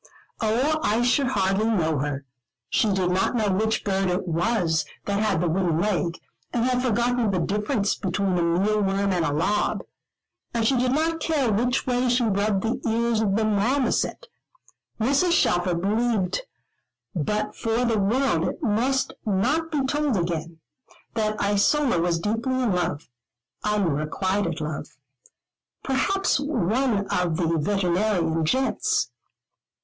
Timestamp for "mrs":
14.99-15.33